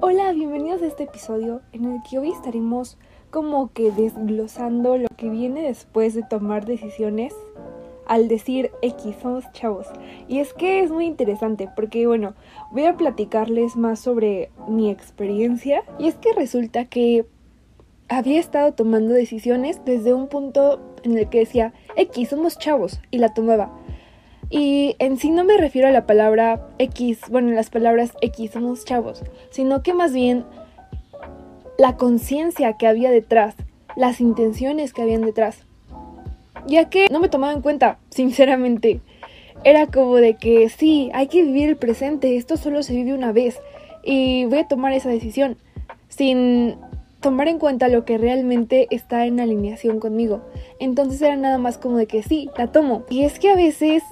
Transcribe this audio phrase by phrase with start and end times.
[0.00, 2.98] Hola, bienvenidos a este episodio en el que hoy estaremos
[3.30, 7.32] como que desglosando lo que viene después de tomar decisiones
[8.06, 9.86] al decir X, somos chavos.
[10.26, 12.34] Y es que es muy interesante porque, bueno,
[12.72, 15.84] voy a platicarles más sobre mi experiencia.
[16.00, 17.26] Y es que resulta que
[18.08, 23.18] había estado tomando decisiones desde un punto en el que decía X, somos chavos, y
[23.18, 23.70] la tomaba.
[24.50, 28.84] Y en sí no me refiero a la palabra X, bueno, las palabras X, somos
[28.84, 30.44] chavos, sino que más bien
[31.78, 33.54] la conciencia que había detrás,
[33.96, 35.64] las intenciones que habían detrás.
[36.66, 39.00] Ya que no me tomaba en cuenta, sinceramente.
[39.64, 43.32] Era como de que sí, hay que vivir el presente, esto solo se vive una
[43.32, 43.60] vez
[44.02, 45.56] y voy a tomar esa decisión
[46.08, 46.76] sin
[47.20, 50.42] tomar en cuenta lo que realmente está en alineación conmigo.
[50.78, 53.04] Entonces era nada más como de que sí, la tomo.
[53.08, 54.02] Y es que a veces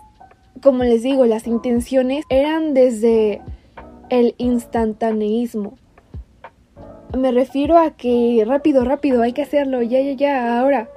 [0.62, 3.42] como les digo, las intenciones eran desde
[4.08, 5.74] el instantaneísmo.
[7.18, 10.88] Me refiero a que rápido, rápido, hay que hacerlo, ya, ya, ya, ahora.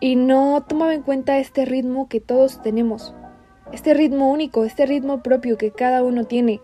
[0.00, 3.12] Y no tomaba en cuenta este ritmo que todos tenemos.
[3.72, 6.60] Este ritmo único, este ritmo propio que cada uno tiene.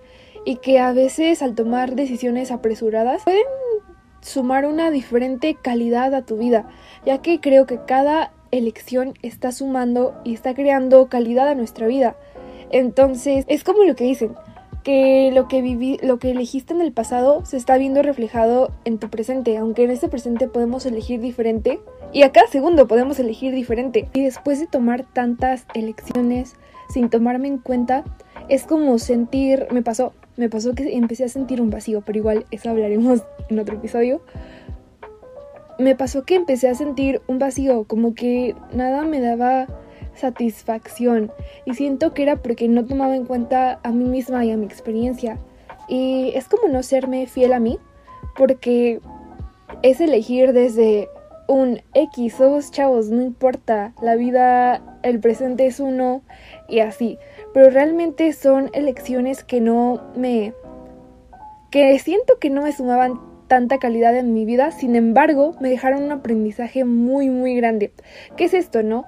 [0.47, 3.42] Y que a veces al tomar decisiones apresuradas pueden
[4.20, 6.69] sumar una diferente calidad a tu vida.
[7.05, 12.16] Ya que creo que cada elección está sumando y está creando calidad a nuestra vida.
[12.75, 14.34] Entonces, es como lo que dicen,
[14.83, 18.98] que lo que viví, lo que elegiste en el pasado se está viendo reflejado en
[18.98, 21.78] tu presente, aunque en este presente podemos elegir diferente
[22.12, 24.08] y a cada segundo podemos elegir diferente.
[24.12, 26.56] Y después de tomar tantas elecciones
[26.89, 28.03] sin tomarme en cuenta,
[28.48, 32.44] es como sentir, me pasó, me pasó que empecé a sentir un vacío, pero igual
[32.50, 34.20] eso hablaremos en otro episodio.
[35.78, 39.69] Me pasó que empecé a sentir un vacío, como que nada me daba
[40.16, 41.32] satisfacción
[41.64, 44.66] y siento que era porque no tomaba en cuenta a mí misma y a mi
[44.66, 45.38] experiencia.
[45.88, 47.78] Y es como no serme fiel a mí
[48.36, 49.00] porque
[49.82, 51.08] es elegir desde
[51.46, 56.22] un X, somos chavos, no importa, la vida, el presente es uno
[56.69, 57.19] y así.
[57.53, 60.54] Pero realmente son elecciones que no me...
[61.70, 66.03] que siento que no me sumaban tanta calidad en mi vida, sin embargo me dejaron
[66.04, 67.92] un aprendizaje muy muy grande.
[68.36, 69.04] ¿Qué es esto, no?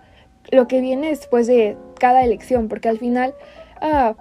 [0.50, 3.34] Lo que viene después de cada elección, porque al final
[3.80, 4.14] ah,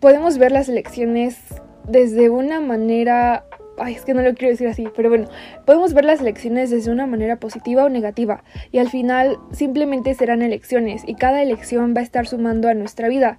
[0.00, 1.38] podemos ver las elecciones
[1.86, 3.44] desde una manera...
[3.78, 5.28] Ay, es que no lo quiero decir así, pero bueno,
[5.64, 10.42] podemos ver las elecciones desde una manera positiva o negativa y al final simplemente serán
[10.42, 13.38] elecciones y cada elección va a estar sumando a nuestra vida,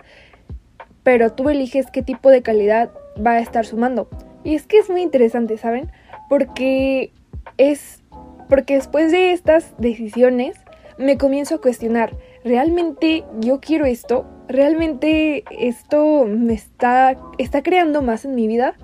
[1.03, 2.89] pero tú eliges qué tipo de calidad
[3.25, 4.09] va a estar sumando.
[4.43, 5.91] Y es que es muy interesante, ¿saben?
[6.29, 7.13] Porque
[7.57, 8.03] es
[8.49, 10.55] porque después de estas decisiones
[10.97, 14.25] me comienzo a cuestionar, ¿realmente yo quiero esto?
[14.47, 18.75] ¿Realmente esto me está, está creando más en mi vida?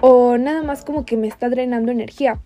[0.00, 2.40] ¿O nada más como que me está drenando energía?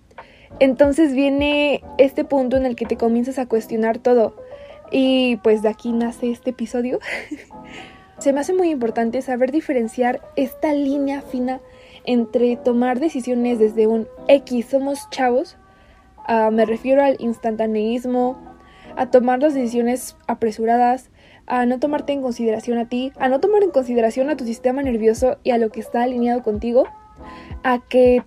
[0.61, 4.35] Entonces viene este punto en el que te comienzas a cuestionar todo.
[4.91, 6.99] Y pues de aquí nace este episodio.
[8.19, 11.61] Se me hace muy importante saber diferenciar esta línea fina
[12.05, 15.57] entre tomar decisiones desde un X, somos chavos,
[16.27, 18.48] ah, me refiero al instantaneísmo,
[18.99, 21.11] a tomar las decisiones apresuradas,
[21.47, 24.83] a no tomarte en consideración a ti, a no tomar en consideración a tu sistema
[24.83, 26.85] nervioso y a lo que está alineado contigo,
[27.63, 28.25] a que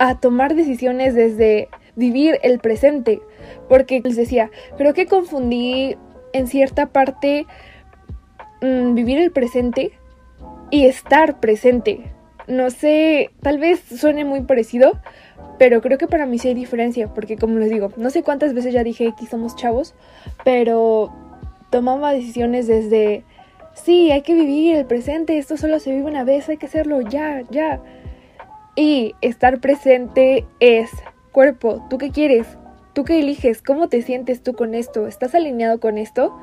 [0.00, 3.22] a tomar decisiones desde vivir el presente,
[3.68, 5.96] porque les decía, creo que confundí
[6.32, 7.46] en cierta parte
[8.62, 9.92] mm, vivir el presente
[10.70, 12.10] y estar presente.
[12.48, 15.00] No sé, tal vez suene muy parecido,
[15.58, 18.54] pero creo que para mí sí hay diferencia, porque como les digo, no sé cuántas
[18.54, 19.94] veces ya dije que somos chavos,
[20.44, 21.12] pero
[21.70, 23.24] tomaba decisiones desde,
[23.74, 27.00] sí, hay que vivir el presente, esto solo se vive una vez, hay que hacerlo
[27.00, 27.80] ya, ya.
[28.76, 30.90] Y estar presente es
[31.32, 32.46] cuerpo, ¿tú qué quieres?
[32.92, 33.62] ¿Tú qué eliges?
[33.62, 35.06] ¿Cómo te sientes tú con esto?
[35.06, 36.38] ¿Estás alineado con esto?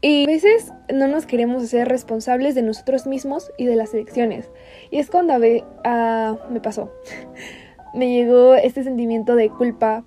[0.00, 4.50] Y a veces no nos queremos ser responsables de nosotros mismos y de las elecciones.
[4.90, 5.38] Y es cuando a
[5.84, 6.90] ah, me pasó
[7.94, 10.04] me llegó este sentimiento de culpa,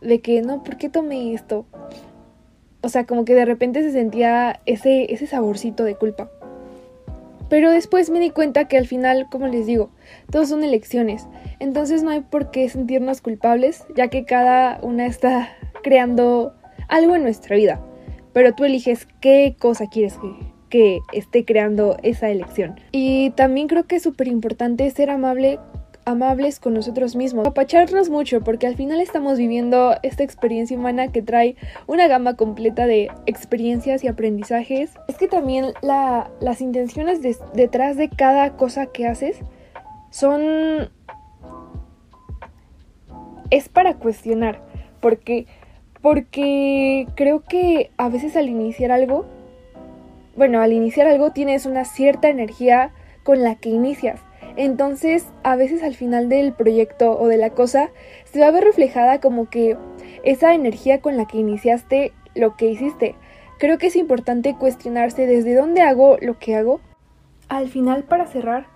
[0.00, 1.66] de que no, ¿por qué tomé esto?
[2.82, 6.30] O sea, como que de repente se sentía ese, ese saborcito de culpa.
[7.48, 9.90] Pero después me di cuenta que al final, como les digo,
[10.30, 11.26] todos son elecciones.
[11.60, 15.50] Entonces no hay por qué sentirnos culpables, ya que cada una está
[15.82, 16.54] creando
[16.88, 17.80] algo en nuestra vida.
[18.32, 20.32] Pero tú eliges qué cosa quieres que,
[20.68, 22.80] que esté creando esa elección.
[22.92, 25.58] Y también creo que es súper importante ser amable
[26.04, 31.22] amables con nosotros mismos, apacharnos mucho porque al final estamos viviendo esta experiencia humana que
[31.22, 31.56] trae
[31.86, 34.90] una gama completa de experiencias y aprendizajes.
[35.08, 37.20] Es que también las intenciones
[37.54, 39.38] detrás de cada cosa que haces
[40.10, 40.90] son...
[43.50, 44.60] es para cuestionar,
[45.00, 45.46] porque
[46.04, 49.24] porque creo que a veces al iniciar algo,
[50.36, 52.90] bueno, al iniciar algo tienes una cierta energía
[53.22, 54.20] con la que inicias.
[54.56, 57.90] Entonces, a veces al final del proyecto o de la cosa,
[58.24, 59.76] se va a ver reflejada como que
[60.22, 63.16] esa energía con la que iniciaste lo que hiciste.
[63.58, 66.80] Creo que es importante cuestionarse desde dónde hago lo que hago.
[67.48, 68.66] Al final, para cerrar,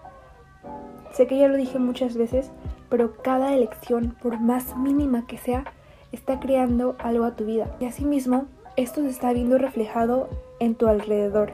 [1.12, 2.50] sé que ya lo dije muchas veces,
[2.88, 5.64] pero cada elección, por más mínima que sea,
[6.12, 7.76] está creando algo a tu vida.
[7.81, 8.46] Y asimismo,
[8.76, 10.28] esto se está viendo reflejado
[10.60, 11.52] en tu alrededor.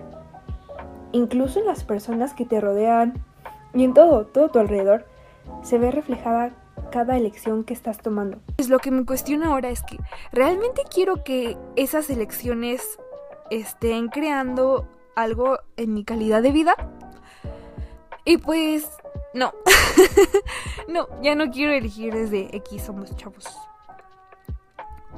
[1.12, 3.14] Incluso en las personas que te rodean
[3.74, 5.06] y en todo, todo tu alrededor,
[5.62, 6.52] se ve reflejada
[6.90, 8.38] cada elección que estás tomando.
[8.56, 9.98] Pues lo que me cuestiona ahora es que
[10.32, 12.98] realmente quiero que esas elecciones
[13.50, 16.74] estén creando algo en mi calidad de vida.
[18.24, 18.88] Y pues
[19.34, 19.52] no.
[20.88, 23.44] no, ya no quiero elegir desde X somos chavos.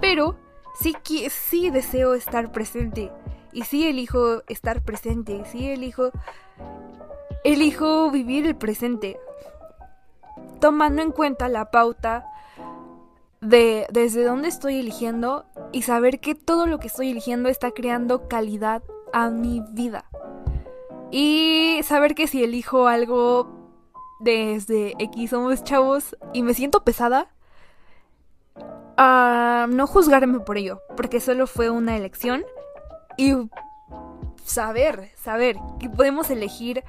[0.00, 0.36] Pero
[0.80, 0.94] sí,
[1.30, 3.12] sí deseo estar presente.
[3.52, 5.42] Y sí elijo estar presente.
[5.46, 6.10] Sí elijo.
[7.46, 9.20] Elijo vivir el presente.
[10.60, 12.26] Tomando en cuenta la pauta
[13.40, 18.26] de desde dónde estoy eligiendo y saber que todo lo que estoy eligiendo está creando
[18.26, 18.82] calidad
[19.12, 20.06] a mi vida.
[21.12, 23.48] Y saber que si elijo algo
[24.18, 27.28] desde X somos chavos y me siento pesada,
[28.96, 32.44] a no juzgarme por ello, porque solo fue una elección
[33.16, 33.34] y
[34.44, 36.82] saber, saber que podemos elegir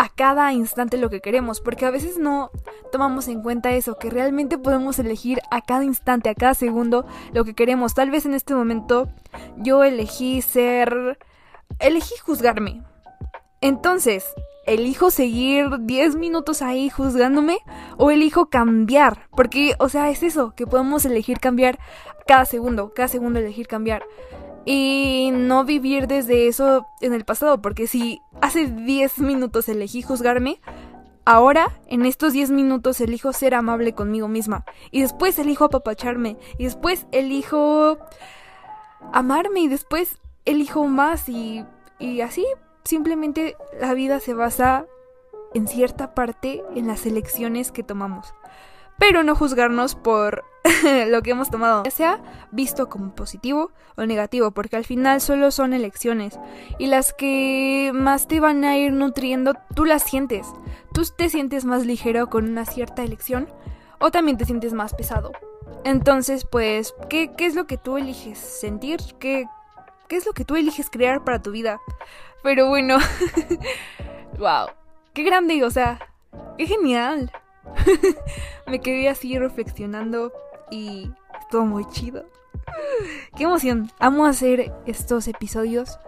[0.00, 2.50] a cada instante lo que queremos, porque a veces no
[2.90, 7.04] tomamos en cuenta eso, que realmente podemos elegir a cada instante, a cada segundo
[7.34, 7.92] lo que queremos.
[7.92, 9.10] Tal vez en este momento
[9.58, 11.18] yo elegí ser...
[11.80, 12.82] elegí juzgarme.
[13.60, 14.24] Entonces,
[14.64, 17.58] elijo seguir 10 minutos ahí juzgándome
[17.98, 19.28] o elijo cambiar.
[19.32, 21.78] Porque, o sea, es eso, que podemos elegir cambiar
[22.26, 24.02] cada segundo, cada segundo elegir cambiar.
[24.64, 30.60] Y no vivir desde eso en el pasado, porque si hace 10 minutos elegí juzgarme,
[31.24, 34.64] ahora en estos 10 minutos elijo ser amable conmigo misma.
[34.90, 36.36] Y después elijo apapacharme.
[36.58, 37.98] Y después elijo
[39.12, 39.60] amarme.
[39.60, 41.28] Y después elijo más.
[41.28, 41.64] Y,
[41.98, 42.44] y así
[42.84, 44.86] Simplemente la vida se basa
[45.54, 48.34] en cierta parte en las elecciones que tomamos.
[49.00, 50.44] Pero no juzgarnos por
[51.08, 52.20] lo que hemos tomado, ya sea
[52.52, 56.38] visto como positivo o negativo, porque al final solo son elecciones.
[56.78, 60.46] Y las que más te van a ir nutriendo, tú las sientes.
[60.92, 63.48] Tú te sientes más ligero con una cierta elección
[63.98, 65.32] o también te sientes más pesado.
[65.84, 69.00] Entonces, pues, ¿qué, qué es lo que tú eliges sentir?
[69.18, 69.46] ¿Qué,
[70.08, 71.80] ¿Qué es lo que tú eliges crear para tu vida?
[72.42, 72.98] Pero bueno,
[74.38, 74.66] wow,
[75.14, 75.98] qué grande, o sea,
[76.58, 77.32] qué genial.
[78.66, 80.32] Me quedé así reflexionando
[80.70, 81.10] y
[81.40, 82.24] estuvo muy chido.
[83.36, 85.98] Qué emoción, amo hacer estos episodios.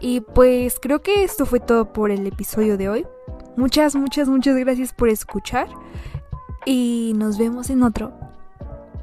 [0.00, 3.06] Y pues creo que esto fue todo por el episodio de hoy.
[3.56, 5.68] Muchas, muchas, muchas gracias por escuchar.
[6.64, 8.17] Y nos vemos en otro.